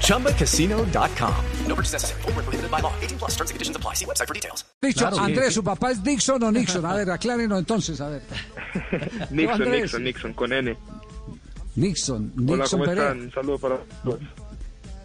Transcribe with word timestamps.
ChumbaCasino.com. 0.00 1.34
No 1.68 1.74
purchase 1.74 1.92
necessary. 1.94 2.22
Full 2.22 2.32
prohibited 2.32 2.70
by 2.70 2.80
law. 2.80 2.92
18 3.02 3.18
plus 3.18 3.32
terms 3.36 3.50
and 3.50 3.56
conditions 3.56 3.76
apply. 3.76 3.94
See 3.94 4.04
website 4.06 4.26
for 4.28 4.34
details. 4.34 4.64
Dicho, 4.80 5.00
claro, 5.00 5.18
Andrés, 5.18 5.54
¿su 5.54 5.62
papá 5.62 5.90
es 5.90 6.02
Dixon 6.02 6.42
o 6.42 6.50
Nixon? 6.52 6.84
A 6.86 6.94
ver, 6.94 7.10
aclárenos 7.10 7.58
entonces, 7.58 8.00
a 8.00 8.08
ver. 8.08 8.22
Nixon, 9.30 9.70
Nixon, 9.70 10.04
Nixon, 10.04 10.32
con 10.34 10.52
N. 10.52 10.76
Nixon, 11.76 12.32
Nixon 12.36 12.50
Hola, 12.54 12.64
¿cómo 12.70 12.84
Perea. 12.84 13.02
están? 13.04 13.20
Un 13.22 13.32
saludo 13.32 13.58
para 13.58 13.76
todos. 14.04 14.20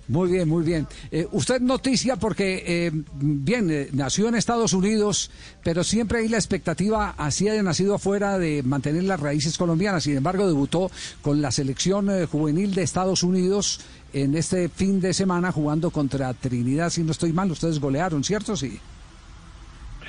Muy 0.09 0.31
bien, 0.31 0.49
muy 0.49 0.63
bien. 0.63 0.87
Eh, 1.11 1.27
usted 1.31 1.61
noticia 1.61 2.15
porque, 2.15 2.63
eh, 2.65 2.91
bien, 3.13 3.69
eh, 3.69 3.89
nació 3.93 4.27
en 4.27 4.33
Estados 4.33 4.73
Unidos, 4.73 5.29
pero 5.63 5.83
siempre 5.83 6.19
hay 6.19 6.27
la 6.27 6.37
expectativa, 6.37 7.13
así 7.15 7.47
haya 7.47 7.61
nacido 7.61 7.93
afuera, 7.93 8.39
de 8.39 8.63
mantener 8.63 9.03
las 9.03 9.19
raíces 9.19 9.55
colombianas. 9.55 10.03
Sin 10.03 10.17
embargo, 10.17 10.47
debutó 10.47 10.89
con 11.21 11.43
la 11.43 11.51
selección 11.51 12.09
eh, 12.09 12.25
juvenil 12.25 12.73
de 12.73 12.81
Estados 12.81 13.21
Unidos 13.21 13.81
en 14.11 14.35
este 14.35 14.67
fin 14.67 14.99
de 14.99 15.13
semana 15.13 15.51
jugando 15.51 15.91
contra 15.91 16.33
Trinidad. 16.33 16.89
Si 16.89 17.03
no 17.03 17.11
estoy 17.11 17.31
mal, 17.31 17.51
ustedes 17.51 17.79
golearon, 17.79 18.23
¿cierto? 18.23 18.57
Sí. 18.57 18.79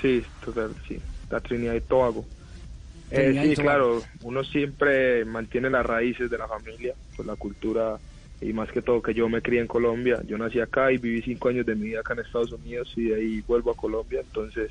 Sí, 0.01 0.23
total, 0.43 0.75
sí. 0.89 0.99
La 1.29 1.41
Trinidad 1.41 1.75
y 1.75 1.81
Tobago. 1.83 2.25
Eh, 3.11 3.17
Trinidad 3.17 3.45
y 3.45 3.49
sí, 3.51 3.55
Tobago. 3.57 3.69
claro, 3.69 4.03
uno 4.23 4.45
siempre 4.45 5.27
mantiene 5.27 5.69
las 5.69 5.85
raíces 5.85 6.31
de 6.31 6.39
la 6.39 6.49
familia, 6.49 6.95
pues 7.15 7.27
la 7.29 7.37
cultura 7.37 7.99
y 8.41 8.53
más 8.53 8.71
que 8.73 8.81
todo 8.83 9.03
que 9.03 9.13
yo 9.15 9.29
me 9.29 9.43
crié 9.43 9.61
en 9.61 9.67
Colombia. 9.67 10.23
Yo 10.27 10.39
nací 10.39 10.61
acá 10.61 10.91
y 10.93 10.99
viví 10.99 11.23
cinco 11.23 11.49
años 11.49 11.67
de 11.67 11.75
mi 11.75 11.89
vida 11.89 12.01
acá 12.01 12.15
en 12.15 12.21
Estados 12.21 12.53
Unidos 12.53 12.93
y 12.97 13.05
de 13.11 13.15
ahí 13.17 13.45
vuelvo 13.47 13.71
a 13.71 13.77
Colombia. 13.77 14.21
Entonces, 14.21 14.71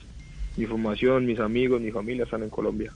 mi 0.58 0.66
formación, 0.66 1.25
mis 1.25 1.39
amigos, 1.39 1.80
mi 1.81 1.92
familia 1.92 2.23
están 2.23 2.44
en 2.44 2.50
Colombia. 2.50 2.92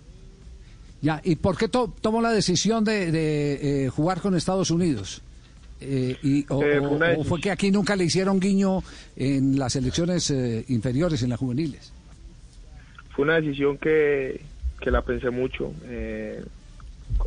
Ya, 1.01 1.21
¿y 1.23 1.35
por 1.35 1.57
qué 1.57 1.67
to- 1.67 1.93
tomó 2.01 2.21
la 2.21 2.31
decisión 2.31 2.83
de, 2.85 3.11
de, 3.11 3.85
eh, 3.85 3.89
jugar 3.89 4.21
con 4.21 4.35
Estados 4.35 4.71
Unidos? 4.71 5.21
Eh, 5.81 6.15
y, 6.23 6.45
o, 6.49 6.63
Eh, 6.63 6.79
o- 6.79 7.23
fue 7.25 7.39
o 7.39 7.41
que 7.41 7.51
aquí 7.51 7.69
nunca 7.69 7.95
le 7.97 8.05
hicieron 8.05 8.39
guiño 8.39 8.81
en 9.17 9.59
las 9.59 9.75
elecciones 9.75 10.31
eh, 10.31 10.63
inferiores, 10.69 11.21
en 11.21 11.29
las 11.29 11.39
juveniles? 11.39 11.91
Fue 13.13 13.25
una 13.25 13.35
decisión 13.39 13.77
que, 13.77 14.41
que 14.79 14.89
la 14.91 15.01
pensé 15.01 15.29
mucho. 15.29 15.73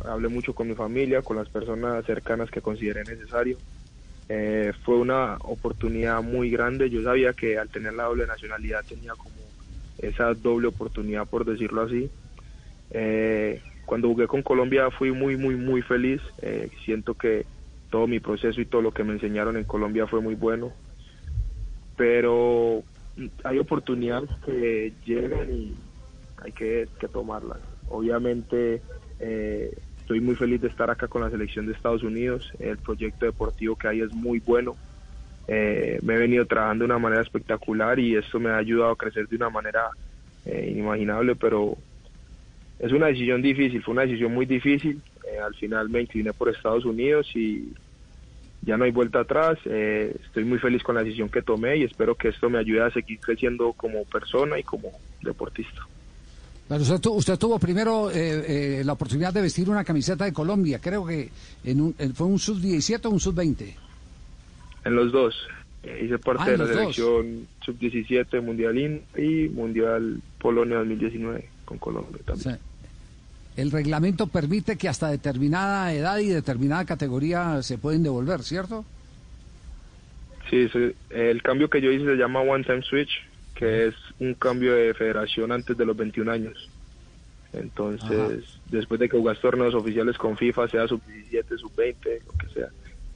Hablé 0.07 0.27
mucho 0.27 0.53
con 0.53 0.67
mi 0.67 0.75
familia, 0.75 1.21
con 1.21 1.37
las 1.37 1.49
personas 1.49 2.05
cercanas 2.05 2.49
que 2.49 2.61
consideré 2.61 3.03
necesario. 3.03 3.57
Eh, 4.29 4.73
fue 4.83 4.95
una 4.95 5.37
oportunidad 5.41 6.21
muy 6.21 6.49
grande. 6.49 6.89
Yo 6.89 7.01
sabía 7.03 7.33
que 7.33 7.57
al 7.57 7.69
tener 7.69 7.93
la 7.93 8.03
doble 8.03 8.27
nacionalidad 8.27 8.83
tenía 8.87 9.13
como 9.13 9.35
esa 9.99 10.33
doble 10.33 10.67
oportunidad, 10.67 11.27
por 11.27 11.45
decirlo 11.45 11.81
así. 11.81 12.09
Eh, 12.91 13.61
cuando 13.85 14.09
jugué 14.09 14.27
con 14.27 14.41
Colombia 14.41 14.91
fui 14.91 15.11
muy, 15.11 15.37
muy, 15.37 15.55
muy 15.55 15.81
feliz. 15.81 16.21
Eh, 16.41 16.69
siento 16.83 17.13
que 17.13 17.45
todo 17.89 18.05
mi 18.05 18.19
proceso 18.19 18.59
y 18.59 18.65
todo 18.65 18.81
lo 18.81 18.91
que 18.91 19.03
me 19.03 19.13
enseñaron 19.13 19.55
en 19.55 19.63
Colombia 19.63 20.07
fue 20.07 20.21
muy 20.21 20.35
bueno. 20.35 20.73
Pero 21.95 22.83
hay 23.43 23.59
oportunidades 23.59 24.29
que 24.45 24.93
llegan 25.05 25.51
y 25.51 25.73
hay 26.43 26.51
que, 26.51 26.87
tomarlas. 27.11 27.59
Obviamente 27.89 28.81
estoy 30.07 30.21
muy 30.21 30.37
feliz 30.37 30.61
de 30.61 30.69
estar 30.69 30.89
acá 30.89 31.09
con 31.09 31.21
la 31.21 31.29
selección 31.29 31.65
de 31.65 31.73
Estados 31.73 32.01
Unidos. 32.01 32.49
El 32.59 32.77
proyecto 32.77 33.25
deportivo 33.25 33.75
que 33.75 33.89
hay 33.89 33.99
es 33.99 34.13
muy 34.13 34.39
bueno. 34.39 34.77
Eh, 35.49 35.99
me 36.01 36.13
he 36.13 36.17
venido 36.17 36.45
trabajando 36.45 36.83
de 36.83 36.91
una 36.91 36.97
manera 36.97 37.21
espectacular 37.21 37.99
y 37.99 38.15
esto 38.15 38.39
me 38.39 38.49
ha 38.49 38.55
ayudado 38.55 38.91
a 38.91 38.95
crecer 38.95 39.27
de 39.27 39.35
una 39.35 39.49
manera 39.49 39.89
eh, 40.45 40.69
inimaginable, 40.71 41.35
pero 41.35 41.75
es 42.79 42.93
una 42.93 43.07
decisión 43.07 43.41
difícil, 43.41 43.83
fue 43.83 43.91
una 43.91 44.03
decisión 44.03 44.33
muy 44.33 44.45
difícil. 44.45 45.01
Eh, 45.29 45.39
al 45.39 45.53
final 45.55 45.89
me 45.89 45.99
incliné 45.99 46.31
por 46.31 46.47
Estados 46.47 46.85
Unidos 46.85 47.29
y 47.35 47.73
ya 48.61 48.77
no 48.77 48.85
hay 48.85 48.91
vuelta 48.91 49.19
atrás. 49.19 49.59
Estoy 49.65 50.45
muy 50.45 50.59
feliz 50.59 50.83
con 50.83 50.95
la 50.95 51.03
decisión 51.03 51.27
que 51.27 51.41
tomé 51.41 51.75
y 51.75 51.83
espero 51.83 52.15
que 52.15 52.29
esto 52.29 52.49
me 52.49 52.59
ayude 52.59 52.81
a 52.81 52.91
seguir 52.91 53.19
creciendo 53.19 53.73
como 53.73 54.05
persona 54.05 54.57
y 54.57 54.63
como 54.63 54.89
deportista. 55.21 55.81
Pero 56.67 56.81
usted, 56.81 56.99
usted 57.09 57.37
tuvo 57.37 57.59
primero 57.59 58.11
eh, 58.11 58.79
eh, 58.79 58.83
la 58.83 58.93
oportunidad 58.93 59.33
de 59.33 59.41
vestir 59.41 59.69
una 59.69 59.83
camiseta 59.85 60.25
de 60.25 60.33
Colombia, 60.33 60.79
creo 60.79 61.05
que 61.05 61.29
en 61.63 61.79
un, 61.81 61.95
en- 61.97 62.13
fue 62.13 62.27
un 62.27 62.39
sub-17 62.39 63.05
o 63.05 63.09
un 63.09 63.19
sub-20. 63.19 63.73
En 64.85 64.95
los 64.95 65.11
dos. 65.11 65.35
Eh, 65.83 66.01
hice 66.05 66.17
parte 66.17 66.43
Ah, 66.45 66.49
de 66.51 66.57
la 66.57 66.67
selección 66.67 67.47
sub-17 67.63 68.41
Mundialín 68.41 69.01
y 69.17 69.47
Mundial 69.49 70.19
Polonia 70.39 70.77
2019 70.79 71.47
con 71.63 71.77
Colombia 71.77 72.19
O 72.21 72.25
también. 72.25 72.43
sea, 72.43 72.59
el 73.55 73.71
reglamento 73.71 74.27
permite 74.27 74.75
que 74.77 74.89
hasta 74.89 75.09
determinada 75.09 75.93
edad 75.93 76.17
y 76.19 76.27
determinada 76.27 76.83
categoría 76.85 77.61
se 77.63 77.77
pueden 77.77 78.03
devolver, 78.03 78.43
¿cierto? 78.43 78.83
Sí, 80.49 80.67
sí, 80.69 80.91
el 81.09 81.41
cambio 81.43 81.69
que 81.69 81.81
yo 81.81 81.91
hice 81.91 82.05
se 82.05 82.15
llama 82.15 82.41
One 82.41 82.63
Time 82.63 82.81
Switch, 82.83 83.09
que 83.57 83.87
es 83.87 83.95
un 84.19 84.35
cambio 84.35 84.73
de 84.75 84.93
federación 84.93 85.51
antes 85.51 85.75
de 85.77 85.85
los 85.85 85.97
21 85.97 86.29
años. 86.29 86.69
Entonces, 87.53 88.45
después 88.69 88.99
de 88.99 89.09
que 89.09 89.17
jugás 89.17 89.39
torneos 89.39 89.73
oficiales 89.73 90.17
con 90.17 90.37
FIFA, 90.37 90.67
sea 90.67 90.87
sub-17, 90.87 91.57
sub-20, 91.57 92.21
lo 92.25 92.33
que 92.37 92.47
sea, 92.53 92.69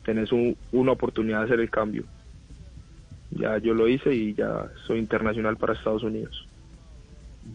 tenés 0.03 0.31
un- 0.31 0.57
una 0.72 0.94
oportunidad 0.94 1.40
de 1.40 1.46
hacer 1.46 1.59
el 1.59 1.69
cambio. 1.69 2.06
Ya 3.30 3.57
yo 3.59 3.74
lo 3.74 3.88
hice 3.88 4.13
y 4.13 4.34
ya 4.34 4.69
soy 4.88 5.00
internacional 5.00 5.57
para 5.57 5.74
Estados 5.74 6.03
Unidos. 6.03 6.47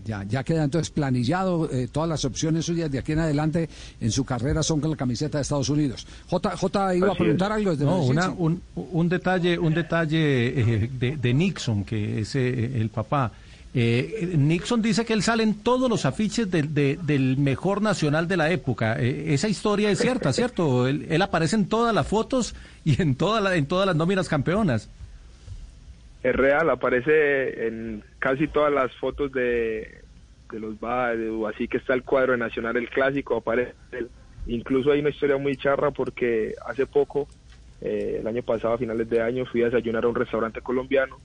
Ya, 0.05 0.23
ya 0.25 0.45
queda 0.45 0.63
entonces 0.65 0.91
planillado, 0.91 1.69
eh, 1.71 1.89
todas 1.91 2.09
las 2.09 2.25
opciones 2.25 2.65
suyas 2.67 2.91
de 2.91 2.99
aquí 2.99 3.13
en 3.13 3.19
adelante 3.21 3.69
en 4.01 4.13
su 4.13 4.25
carrera 4.25 4.63
son 4.63 4.81
con 4.81 4.91
la 4.91 4.97
camiseta 4.97 5.39
de 5.39 5.43
Estados 5.43 5.69
Unidos. 5.69 6.07
J, 6.29 6.57
J 6.57 6.95
iba 6.95 7.13
a 7.13 7.15
preguntar 7.17 7.51
es. 7.51 7.57
algo 7.57 7.71
desde 7.73 7.85
No, 7.85 8.03
una- 8.03 8.31
un, 8.31 8.63
un 8.77 9.09
detalle, 9.09 9.59
un 9.59 9.75
detalle 9.75 10.49
eh, 10.85 10.91
de, 10.93 11.17
de 11.17 11.35
Nixon, 11.35 11.85
que 11.85 12.21
es 12.21 12.35
eh, 12.37 12.81
el 12.81 12.89
papá. 12.91 13.33
Nixon 13.75 14.81
dice 14.81 15.05
que 15.05 15.13
él 15.13 15.23
sale 15.23 15.43
en 15.43 15.55
todos 15.55 15.91
los 15.91 16.07
afiches 16.07 16.51
del- 16.51 16.73
de- 16.73 16.99
del 17.03 17.37
mejor 17.37 17.83
nacional 17.83 18.27
de 18.29 18.37
la 18.37 18.51
época. 18.51 18.95
Esa 18.99 19.49
historia 19.49 19.91
es 19.91 19.99
cierta, 19.99 20.33
¿cierto? 20.33 20.87
Él, 20.89 21.07
él 21.11 21.21
aparece 21.23 21.57
en 21.57 21.67
todas 21.67 21.95
las 21.95 22.07
fotos 22.07 22.55
y 22.85 23.01
en, 23.03 23.17
toda 23.17 23.41
la- 23.41 23.55
en 23.57 23.67
todas 23.67 23.87
las 23.87 23.97
nóminas 23.97 24.29
campeonas. 24.29 24.89
Es 26.27 26.35
real, 26.35 26.69
aparece 26.71 27.69
en 27.69 28.03
casi 28.19 28.49
todas 28.49 28.73
las 28.73 28.93
fotos 28.97 29.31
de, 29.31 30.01
de 30.51 30.59
los 30.59 30.75
o 30.83 31.47
así 31.47 31.69
que 31.69 31.77
está 31.77 31.95
el 31.95 32.03
cuadro 32.03 32.33
de 32.33 32.39
Nacional, 32.39 32.77
el 32.77 32.91
clásico, 32.91 33.37
aparece. 33.37 33.75
Incluso 34.49 34.91
hay 34.91 34.99
una 34.99 35.11
historia 35.11 35.37
muy 35.37 35.57
charra 35.57 35.93
porque 35.93 36.57
hace 36.67 36.85
poco, 36.85 37.29
eh, 37.81 38.17
el 38.19 38.27
año 38.27 38.43
pasado, 38.43 38.75
a 38.75 38.79
finales 38.79 39.09
de 39.09 39.23
año, 39.23 39.47
fui 39.47 39.63
a 39.63 39.67
desayunar 39.67 40.05
a 40.05 40.09
un 40.09 40.17
restaurante 40.17 40.61
colombiano 40.63 41.17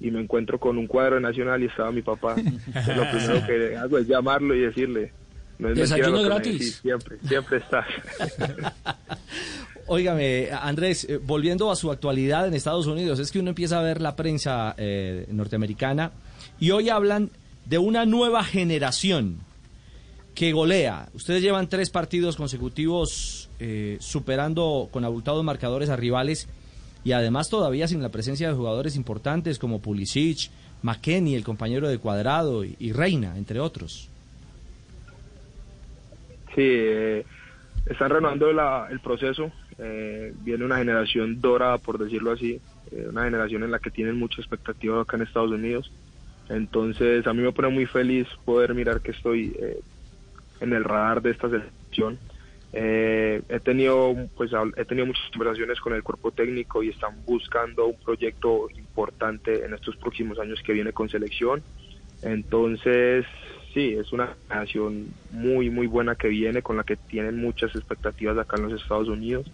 y 0.00 0.10
me 0.10 0.20
encuentro 0.20 0.58
con 0.58 0.78
un 0.78 0.88
cuadro 0.88 1.14
de 1.14 1.20
Nacional 1.20 1.62
y 1.62 1.66
estaba 1.66 1.92
mi 1.92 2.02
papá. 2.02 2.34
Entonces, 2.36 2.96
lo 2.96 3.08
primero 3.08 3.46
que 3.46 3.76
hago 3.76 3.98
es 3.98 4.08
llamarlo 4.08 4.56
y 4.56 4.62
decirle, 4.62 5.12
no 5.60 5.68
es 5.68 5.76
Desayuno 5.76 6.22
me 6.22 6.24
gratis. 6.24 6.52
decís, 6.54 6.74
siempre, 6.82 7.18
siempre 7.18 7.58
estás. 7.58 7.86
Óigame, 9.92 10.50
Andrés, 10.52 11.04
eh, 11.10 11.18
volviendo 11.20 11.68
a 11.68 11.74
su 11.74 11.90
actualidad 11.90 12.46
en 12.46 12.54
Estados 12.54 12.86
Unidos, 12.86 13.18
es 13.18 13.32
que 13.32 13.40
uno 13.40 13.48
empieza 13.48 13.80
a 13.80 13.82
ver 13.82 14.00
la 14.00 14.14
prensa 14.14 14.72
eh, 14.78 15.26
norteamericana 15.32 16.12
y 16.60 16.70
hoy 16.70 16.90
hablan 16.90 17.30
de 17.64 17.78
una 17.78 18.06
nueva 18.06 18.44
generación 18.44 19.38
que 20.36 20.52
golea. 20.52 21.08
Ustedes 21.12 21.42
llevan 21.42 21.68
tres 21.68 21.90
partidos 21.90 22.36
consecutivos 22.36 23.50
eh, 23.58 23.96
superando 23.98 24.88
con 24.92 25.04
abultados 25.04 25.42
marcadores 25.42 25.88
a 25.90 25.96
rivales 25.96 26.46
y 27.02 27.10
además 27.10 27.48
todavía 27.48 27.88
sin 27.88 28.00
la 28.00 28.10
presencia 28.10 28.46
de 28.46 28.54
jugadores 28.54 28.94
importantes 28.94 29.58
como 29.58 29.80
Pulisic, 29.80 30.50
McKenny, 30.82 31.34
el 31.34 31.42
compañero 31.42 31.88
de 31.88 31.98
Cuadrado 31.98 32.62
y, 32.64 32.92
Reina, 32.92 33.36
entre 33.36 33.58
otros. 33.58 34.08
Sí, 36.54 36.62
eh, 36.62 37.24
están 37.86 38.10
renovando 38.10 38.52
la- 38.52 38.86
el 38.88 39.00
proceso. 39.00 39.50
Eh, 39.82 40.34
viene 40.42 40.64
una 40.64 40.76
generación 40.76 41.40
dorada, 41.40 41.78
por 41.78 41.98
decirlo 41.98 42.32
así, 42.32 42.60
eh, 42.92 43.06
una 43.08 43.24
generación 43.24 43.62
en 43.62 43.70
la 43.70 43.78
que 43.78 43.90
tienen 43.90 44.18
mucha 44.18 44.40
expectativa 44.40 45.00
acá 45.00 45.16
en 45.16 45.22
Estados 45.22 45.50
Unidos. 45.50 45.90
Entonces, 46.50 47.26
a 47.26 47.32
mí 47.32 47.42
me 47.42 47.52
pone 47.52 47.68
muy 47.68 47.86
feliz 47.86 48.26
poder 48.44 48.74
mirar 48.74 49.00
que 49.00 49.12
estoy 49.12 49.56
eh, 49.58 49.80
en 50.60 50.72
el 50.72 50.84
radar 50.84 51.22
de 51.22 51.30
esta 51.30 51.48
selección. 51.48 52.18
Eh, 52.72 53.42
he 53.48 53.58
tenido 53.58 54.14
pues 54.36 54.52
he 54.76 54.84
tenido 54.84 55.06
muchas 55.06 55.28
conversaciones 55.32 55.80
con 55.80 55.92
el 55.92 56.04
cuerpo 56.04 56.30
técnico 56.30 56.84
y 56.84 56.90
están 56.90 57.16
buscando 57.26 57.86
un 57.86 57.96
proyecto 57.96 58.68
importante 58.76 59.64
en 59.64 59.74
estos 59.74 59.96
próximos 59.96 60.38
años 60.38 60.62
que 60.62 60.72
viene 60.72 60.92
con 60.92 61.08
selección 61.08 61.64
Entonces, 62.22 63.26
sí, 63.74 63.94
es 63.94 64.12
una 64.12 64.36
generación 64.46 65.08
muy, 65.32 65.68
muy 65.68 65.88
buena 65.88 66.14
que 66.14 66.28
viene, 66.28 66.62
con 66.62 66.76
la 66.76 66.84
que 66.84 66.94
tienen 66.94 67.40
muchas 67.40 67.74
expectativas 67.74 68.38
acá 68.38 68.56
en 68.56 68.68
los 68.68 68.80
Estados 68.80 69.08
Unidos 69.08 69.50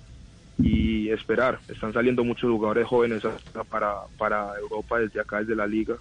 y 0.59 1.11
esperar. 1.11 1.59
Están 1.69 1.93
saliendo 1.93 2.25
muchos 2.25 2.51
jugadores 2.51 2.87
jóvenes 2.87 3.23
para, 3.69 3.95
para 4.19 4.59
Europa 4.59 4.99
desde 4.99 5.21
acá, 5.21 5.41
desde 5.41 5.57
la 5.57 5.67
liga. 5.67 5.97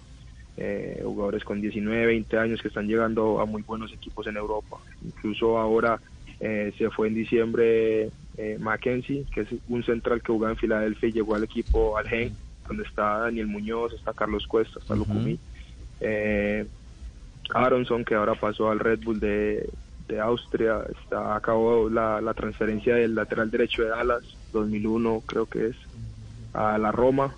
Eh, 0.58 1.02
jugadores 1.04 1.44
con 1.44 1.60
19, 1.60 2.06
20 2.06 2.38
años 2.38 2.62
que 2.62 2.68
están 2.68 2.86
llegando 2.86 3.40
a 3.40 3.44
muy 3.44 3.62
buenos 3.62 3.92
equipos 3.92 4.26
en 4.26 4.36
Europa. 4.36 4.78
Incluso 5.04 5.58
ahora 5.58 6.00
eh, 6.40 6.72
se 6.78 6.90
fue 6.90 7.08
en 7.08 7.14
diciembre 7.14 8.10
eh, 8.38 8.56
Mackenzie, 8.58 9.26
que 9.32 9.42
es 9.42 9.48
un 9.68 9.82
central 9.84 10.22
que 10.22 10.32
jugaba 10.32 10.52
en 10.52 10.58
Filadelfia 10.58 11.08
y 11.08 11.12
llegó 11.12 11.34
al 11.34 11.44
equipo 11.44 11.96
al 11.96 12.08
Gen, 12.08 12.34
donde 12.68 12.84
está 12.84 13.18
Daniel 13.18 13.46
Muñoz, 13.46 13.92
está 13.92 14.12
Carlos 14.12 14.46
Cuesta, 14.46 14.78
está 14.78 14.94
Lucumí. 14.94 15.38
Eh, 16.00 16.66
Aronson, 17.54 18.04
que 18.04 18.14
ahora 18.14 18.34
pasó 18.34 18.70
al 18.70 18.80
Red 18.80 19.00
Bull 19.04 19.20
de, 19.20 19.68
de 20.08 20.20
Austria, 20.20 20.82
está 21.02 21.36
acabó 21.36 21.88
la, 21.88 22.20
la 22.20 22.34
transferencia 22.34 22.94
del 22.94 23.14
lateral 23.14 23.50
derecho 23.50 23.82
de 23.82 23.88
Dallas, 23.88 24.22
2001 24.52 25.22
creo 25.26 25.46
que 25.46 25.68
es, 25.68 25.76
a 26.52 26.78
la 26.78 26.92
Roma. 26.92 27.34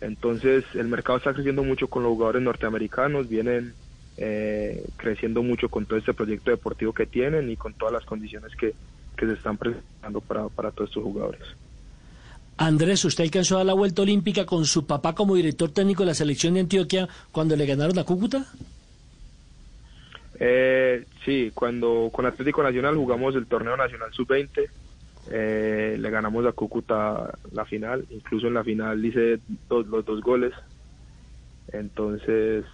Entonces 0.00 0.64
el 0.74 0.88
mercado 0.88 1.18
está 1.18 1.32
creciendo 1.32 1.62
mucho 1.62 1.88
con 1.88 2.02
los 2.02 2.12
jugadores 2.12 2.42
norteamericanos, 2.42 3.28
vienen 3.28 3.72
eh, 4.16 4.84
creciendo 4.96 5.42
mucho 5.42 5.68
con 5.68 5.86
todo 5.86 5.98
este 5.98 6.12
proyecto 6.12 6.50
deportivo 6.50 6.92
que 6.92 7.06
tienen 7.06 7.50
y 7.50 7.56
con 7.56 7.74
todas 7.74 7.94
las 7.94 8.04
condiciones 8.04 8.54
que, 8.56 8.74
que 9.16 9.26
se 9.26 9.32
están 9.34 9.56
presentando 9.56 10.20
para, 10.20 10.48
para 10.48 10.70
todos 10.70 10.90
estos 10.90 11.02
jugadores. 11.02 11.42
Andrés, 12.58 13.04
usted 13.04 13.24
alcanzó 13.24 13.54
a 13.54 13.58
dar 13.58 13.66
la 13.66 13.72
vuelta 13.72 14.02
olímpica 14.02 14.44
con 14.44 14.66
su 14.66 14.86
papá 14.86 15.14
como 15.14 15.34
director 15.34 15.70
técnico 15.70 16.02
de 16.02 16.08
la 16.08 16.14
selección 16.14 16.54
de 16.54 16.60
Antioquia 16.60 17.08
cuando 17.30 17.56
le 17.56 17.66
ganaron 17.66 17.98
a 17.98 18.04
Cúcuta. 18.04 18.46
Eh, 20.44 21.06
sí, 21.24 21.52
cuando 21.54 22.10
con 22.12 22.26
Atlético 22.26 22.64
Nacional 22.64 22.96
jugamos 22.96 23.36
el 23.36 23.46
torneo 23.46 23.76
nacional 23.76 24.12
sub-20, 24.12 24.68
eh, 25.30 25.96
le 25.96 26.10
ganamos 26.10 26.44
a 26.46 26.52
Cúcuta 26.52 27.38
la 27.52 27.64
final, 27.64 28.04
incluso 28.10 28.48
en 28.48 28.54
la 28.54 28.64
final 28.64 29.04
hice 29.04 29.38
dos, 29.68 29.86
los 29.86 30.04
dos 30.04 30.20
goles, 30.20 30.52
entonces 31.68 32.64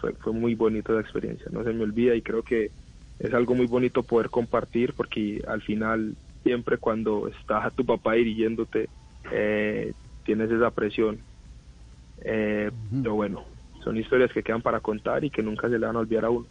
fue, 0.00 0.12
fue 0.12 0.32
muy 0.32 0.54
bonita 0.54 0.92
la 0.92 1.00
experiencia, 1.00 1.46
no 1.50 1.64
se 1.64 1.72
me 1.72 1.82
olvida 1.82 2.14
y 2.14 2.22
creo 2.22 2.44
que 2.44 2.70
es 3.18 3.34
algo 3.34 3.56
muy 3.56 3.66
bonito 3.66 4.04
poder 4.04 4.30
compartir 4.30 4.94
porque 4.94 5.42
al 5.48 5.60
final 5.62 6.14
siempre 6.44 6.78
cuando 6.78 7.26
está 7.26 7.68
tu 7.76 7.84
papá 7.84 8.12
dirigiéndote 8.12 8.90
eh, 9.32 9.92
tienes 10.24 10.52
esa 10.52 10.70
presión, 10.70 11.18
eh, 12.24 12.70
pero 13.02 13.16
bueno, 13.16 13.44
son 13.82 13.96
historias 13.96 14.32
que 14.32 14.44
quedan 14.44 14.62
para 14.62 14.78
contar 14.78 15.24
y 15.24 15.30
que 15.30 15.42
nunca 15.42 15.68
se 15.68 15.80
le 15.80 15.86
van 15.86 15.96
a 15.96 15.98
olvidar 15.98 16.26
a 16.26 16.30
uno. 16.30 16.46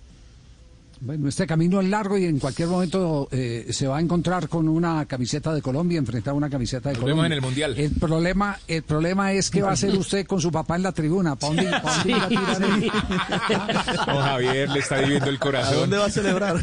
Bueno, 1.03 1.27
este 1.27 1.47
camino 1.47 1.81
es 1.81 1.89
largo 1.89 2.15
y 2.15 2.25
en 2.25 2.37
cualquier 2.37 2.67
momento 2.67 3.27
eh, 3.31 3.65
se 3.71 3.87
va 3.87 3.97
a 3.97 4.01
encontrar 4.01 4.47
con 4.47 4.69
una 4.69 5.03
camiseta 5.07 5.51
de 5.51 5.59
Colombia, 5.59 5.97
enfrentar 5.97 6.35
una 6.35 6.47
camiseta 6.47 6.89
de 6.89 6.93
Nos 6.93 7.01
Colombia. 7.01 7.23
vemos 7.23 7.25
en 7.25 7.31
el 7.33 7.41
Mundial. 7.41 7.73
El 7.75 7.91
problema, 7.99 8.59
el 8.67 8.83
problema 8.83 9.31
es 9.33 9.49
qué 9.49 9.63
va 9.63 9.69
a 9.69 9.73
hacer 9.73 9.95
usted 9.95 10.27
con 10.27 10.39
su 10.39 10.51
papá 10.51 10.75
en 10.75 10.83
la 10.83 10.91
tribuna. 10.91 11.35
¿Para 11.35 11.55
dónde, 11.55 11.71
pa' 11.71 11.97
dónde 12.03 12.13
a 12.13 12.27
tirar 12.27 12.61
él? 12.61 12.91
Don 14.05 14.17
Javier 14.21 14.69
le 14.69 14.79
está 14.79 14.99
viviendo 15.01 15.29
el 15.31 15.39
corazón. 15.39 15.91
va 15.91 16.05
a 16.05 16.09
celebrar? 16.11 16.57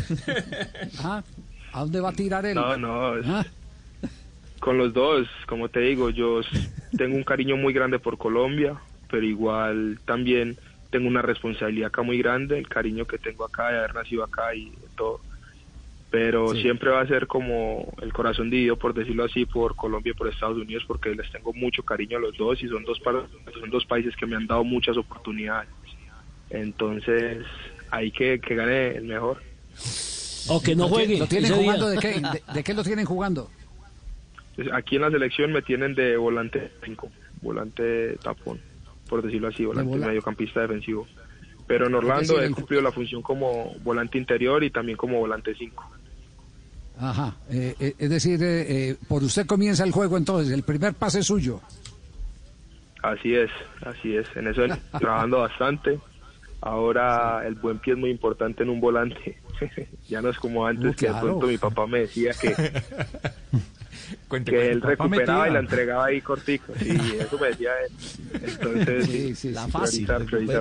Ajá. 0.99 1.25
¿A 1.73 1.81
dónde 1.81 2.01
va 2.01 2.11
a 2.11 2.13
tirar 2.13 2.47
él? 2.47 2.55
No, 2.55 2.77
no, 2.77 3.17
es- 3.19 3.27
Ah, 3.27 3.45
con 4.61 4.79
los 4.79 4.95
dos, 4.95 5.27
como 5.49 5.69
te 5.69 5.81
digo, 5.81 6.11
yo 6.11 6.41
tengo 6.97 7.17
un 7.17 7.25
cariño 7.25 7.57
muy 7.57 7.73
grande 7.73 7.99
por 7.99 8.19
Colombia, 8.19 8.75
pero 9.11 9.25
igual 9.27 9.99
también 10.05 10.57
tengo 10.91 11.09
una 11.09 11.23
responsabilidad 11.23 11.89
acá 11.89 12.03
muy 12.03 12.19
grande, 12.19 12.59
el 12.59 12.69
cariño 12.69 13.07
que 13.07 13.19
tengo 13.19 13.45
acá 13.45 13.71
de 13.71 13.79
haber 13.79 13.95
nacido 13.95 14.25
acá 14.25 14.55
y 14.55 14.73
todo. 14.97 15.21
Pero 16.11 16.55
siempre 16.55 16.89
va 16.89 17.03
a 17.03 17.07
ser 17.07 17.27
como 17.27 17.93
el 18.01 18.15
corazón 18.15 18.49
dividido, 18.49 18.77
por 18.79 18.95
decirlo 18.95 19.25
así, 19.25 19.45
por 19.45 19.77
Colombia 19.77 20.13
y 20.13 20.15
por 20.15 20.27
Estados 20.29 20.57
Unidos, 20.57 20.83
porque 20.87 21.11
les 21.15 21.31
tengo 21.31 21.53
mucho 21.53 21.83
cariño 21.83 22.17
a 22.17 22.21
los 22.21 22.35
dos 22.39 22.63
y 22.63 22.69
son 22.69 22.83
dos, 22.85 22.99
pa- 23.01 23.27
son 23.61 23.69
dos 23.69 23.85
países 23.85 24.17
que 24.17 24.25
me 24.25 24.35
han 24.37 24.47
dado 24.47 24.65
muchas 24.65 24.97
oportunidades. 24.97 25.69
Entonces, 26.49 27.45
hay 27.91 28.11
que, 28.11 28.41
que 28.41 28.55
gane 28.55 28.93
el 28.97 29.05
mejor. 29.05 29.43
O 30.49 30.63
que 30.63 30.75
no 30.75 30.85
¿Lo, 30.85 30.89
juegue. 30.89 31.19
lo 31.19 31.27
tienen 31.27 31.53
jugando 31.53 31.89
de 31.91 31.99
qué? 31.99 32.09
¿De, 32.47 32.53
de 32.55 32.65
qué 32.65 32.73
lo 32.73 32.83
tienen 32.83 33.05
jugando? 33.05 33.51
Pues, 34.57 34.69
Aquí 34.73 34.97
en 34.97 35.03
la 35.03 35.11
selección 35.11 35.53
me 35.53 35.61
tienen 35.61 35.95
de 35.95 36.17
volante 36.17 36.71
5, 36.85 37.11
volante 37.43 38.17
tapón, 38.23 38.59
por 39.09 39.23
decirlo 39.23 39.49
así, 39.49 39.65
volante 39.65 39.91
vola- 39.91 40.07
mediocampista 40.07 40.61
defensivo. 40.61 41.07
Pero 41.67 41.87
en 41.87 41.95
Orlando 41.95 42.41
he 42.41 42.51
cumplido 42.51 42.83
la 42.83 42.93
función 42.93 43.21
como 43.23 43.75
volante 43.83 44.17
interior 44.19 44.65
y 44.65 44.71
también 44.71 44.97
como 44.97 45.19
volante 45.19 45.55
5. 45.55 45.91
Ajá. 47.01 47.37
eh, 47.51 47.75
eh, 47.79 47.95
es 47.99 48.11
decir, 48.11 48.43
eh, 48.43 48.89
eh, 48.91 48.97
por 49.07 49.23
usted 49.23 49.47
comienza 49.47 49.85
el 49.85 49.93
juego 49.93 50.17
entonces. 50.17 50.53
El 50.53 50.63
primer 50.63 50.95
pase 50.95 51.21
es 51.21 51.27
suyo. 51.27 51.61
Así 53.03 53.35
es, 53.35 53.51
así 53.87 54.17
es. 54.17 54.27
En 54.35 54.49
eso 54.49 54.63
trabajando 54.99 55.39
bastante. 55.41 55.99
Ahora 56.61 57.47
el 57.47 57.55
buen 57.55 57.79
pie 57.79 57.93
es 57.93 57.99
muy 57.99 58.11
importante 58.11 58.63
en 58.65 58.71
un 58.71 58.81
volante. 58.81 59.39
ya 60.09 60.21
no 60.23 60.31
es 60.31 60.39
como 60.39 60.67
antes 60.67 60.93
Uh, 60.93 60.97
que 60.97 61.07
de 61.09 61.21
pronto 61.21 61.47
mi 61.47 61.59
papá 61.59 61.87
me 61.87 62.01
decía 62.01 62.33
que, 62.33 62.53
Cuente, 64.29 64.51
que 64.51 64.57
cuente. 64.59 64.73
él 64.73 64.83
recuperaba 64.83 65.49
y 65.49 65.53
la 65.53 65.59
entregaba 65.61 66.05
ahí 66.07 66.21
cortico. 66.21 66.73
Sí, 66.79 66.91
eso 67.19 67.39
me 67.39 67.49
decía 67.49 67.71
él. 67.85 68.43
Entonces, 68.43 69.07
Sí, 69.07 69.35
sí, 69.35 69.51
La 69.51 69.67
fácil, 69.69 70.07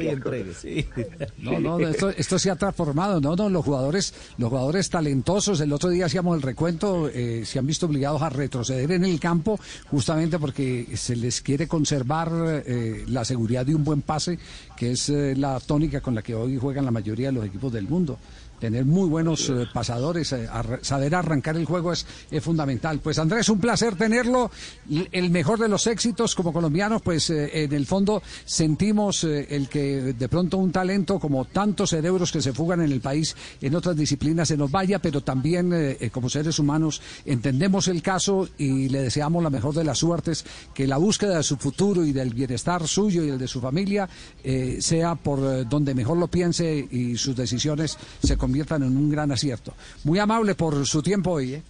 y 0.02 0.08
entregue, 0.08 0.54
sí. 0.54 0.88
No, 1.38 1.60
no, 1.60 1.80
esto, 1.80 2.10
esto 2.10 2.40
se 2.40 2.50
ha 2.50 2.56
transformado. 2.56 3.20
No, 3.20 3.36
no, 3.36 3.50
los 3.50 3.66
jugadores, 3.66 4.14
los 4.38 4.50
jugadores 4.50 4.90
talentosos. 4.90 5.60
El 5.60 5.74
otro 5.74 5.90
día 5.90 6.06
hacíamos 6.06 6.36
el 6.36 6.42
recuento, 6.42 7.10
eh, 7.10 7.44
se 7.46 7.60
han 7.60 7.68
visto 7.68 7.86
obligados 7.88 8.22
a 8.22 8.30
retroceder 8.30 8.92
en 8.92 9.04
el 9.04 9.20
campo 9.20 9.60
justamente 9.90 10.40
porque 10.40 10.88
se 10.96 11.16
les 11.16 11.42
quiere 11.42 11.68
conservar 11.68 12.32
eh, 12.66 13.04
la 13.08 13.26
seguridad 13.26 13.66
de 13.66 13.76
un 13.76 13.84
buen 13.84 14.02
pase, 14.02 14.40
que 14.76 14.92
es 14.92 15.10
eh, 15.10 15.36
la 15.36 15.60
tónica 15.60 16.02
con 16.02 16.16
la 16.16 16.22
que 16.22 16.36
hoy 16.36 16.58
juegan 16.58 16.86
la 16.86 16.92
mayoría 16.92 17.28
de 17.28 17.34
los 17.34 17.46
equipos 17.46 17.72
del 17.74 17.88
mundo. 17.88 18.18
Tener 18.60 18.86
muy 18.86 19.08
buenos 19.08 19.50
eh, 19.50 19.68
pasadores, 19.72 20.34
eh, 20.34 20.50
saber 20.82 21.14
arrancar 21.14 21.58
el 21.58 21.66
juego 21.66 21.94
es, 21.94 22.08
es 22.32 22.44
fundamental. 22.44 23.00
Pues 23.00 23.20
Andrés, 23.20 23.50
un 23.50 23.60
placer 23.60 23.96
tenerlo. 23.96 24.50
El 25.12 25.30
mejor 25.30 25.60
de 25.60 25.68
los 25.68 25.86
éxitos 25.86 26.34
como 26.34 26.52
colombianos, 26.52 27.02
pues 27.04 27.30
eh, 27.30 27.64
en 27.64 27.74
el 27.74 27.86
fondo 27.86 28.24
sentimos 28.46 29.24
eh, 29.24 29.48
el 29.52 29.70
que 29.70 30.14
de 30.14 30.30
pronto 30.30 30.58
un 30.58 30.72
talento 30.72 31.20
como 31.20 31.46
tantos 31.46 31.92
cerebros 31.92 32.32
que 32.32 32.42
se 32.42 32.54
fugan 32.54 32.82
en 32.82 32.92
el 32.92 33.02
país 33.02 33.36
en 33.62 33.76
otras 33.76 33.96
disciplinas 33.96 34.48
se 34.48 34.58
nos 34.58 34.72
vaya, 34.72 35.00
pero 35.00 35.22
también 35.22 35.98
como 36.12 36.30
seres 36.30 36.60
humanos 36.60 37.02
entendemos 37.26 37.88
el 37.88 38.02
caso 38.02 38.48
y 38.58 38.90
le 38.90 39.02
deseamos 39.02 39.44
la 39.44 39.50
mejor 39.50 39.74
de 39.74 39.84
las 39.84 40.00
suertes, 40.00 40.46
que 40.74 40.88
la 40.88 40.98
búsqueda 40.98 41.38
de 41.38 41.44
su 41.44 41.58
futuro 41.58 42.06
y 42.06 42.14
del 42.14 42.34
bienestar 42.34 42.88
suyo 42.88 43.24
y 43.24 43.30
el 43.30 43.38
de 43.38 43.48
su 43.48 43.60
familia 43.60 44.08
sea 44.80 45.16
por 45.16 45.68
donde 45.68 45.94
mejor 45.94 46.18
lo 46.18 46.28
piense 46.28 46.88
y 46.90 47.18
sus 47.18 47.36
decisiones 47.36 47.98
se 48.24 48.38
conviertan 48.48 48.82
en 48.84 48.96
un 48.96 49.12
gran 49.12 49.30
acierto. 49.30 49.74
Muy 50.06 50.20
amable 50.20 50.56
por 50.56 50.86
su 50.86 51.02
tiempo 51.04 51.32
hoy. 51.32 51.56
¿eh? 51.56 51.62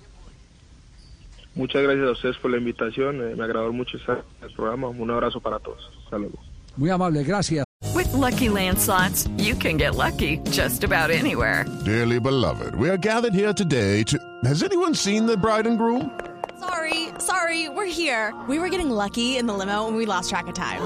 Muchas 1.55 1.81
gracias 1.81 2.07
a 2.07 2.11
ustedes 2.11 2.37
por 2.37 2.51
la 2.51 2.57
invitación. 2.57 3.15
eh, 3.19 3.35
me 3.35 3.43
agradó 3.43 3.73
mucho 3.73 3.97
estar 3.97 4.23
en 4.39 4.47
el 4.47 4.53
programa. 4.55 4.89
Un 4.89 5.09
abrazo 5.09 5.39
para 5.41 5.57
todos. 5.59 5.79
Hasta 6.03 6.19
luego. 6.19 6.37
Muy 6.75 6.91
amable, 6.91 7.23
gracias. 7.23 7.65
With 7.95 8.13
Lucky 8.13 8.49
Land 8.49 8.77
slots, 8.77 9.27
you 9.37 9.55
can 9.55 9.77
get 9.77 9.95
lucky 9.95 10.37
just 10.51 10.83
about 10.83 11.09
anywhere. 11.09 11.65
Dearly 11.83 12.19
beloved, 12.19 12.75
we 12.75 12.89
are 12.89 12.97
gathered 12.97 13.33
here 13.33 13.53
today 13.53 14.03
to. 14.03 14.17
Has 14.45 14.61
anyone 14.61 14.93
seen 14.93 15.25
the 15.25 15.35
bride 15.35 15.65
and 15.67 15.79
groom? 15.79 16.11
Sorry, 16.59 17.09
sorry, 17.19 17.69
we're 17.69 17.85
here. 17.91 18.33
We 18.47 18.59
were 18.59 18.69
getting 18.69 18.91
lucky 18.91 19.37
in 19.37 19.47
the 19.47 19.53
limo 19.53 19.87
and 19.87 19.97
we 19.97 20.05
lost 20.05 20.29
track 20.29 20.47
of 20.47 20.53
time. 20.53 20.81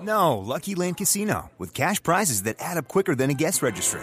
No, 0.00 0.38
Lucky 0.38 0.76
Land 0.76 0.98
Casino, 0.98 1.50
with 1.58 1.72
cash 1.74 2.00
prizes 2.00 2.42
that 2.42 2.56
add 2.60 2.76
up 2.76 2.86
quicker 2.86 3.16
than 3.16 3.30
a 3.30 3.34
guest 3.34 3.62
registry. 3.62 4.02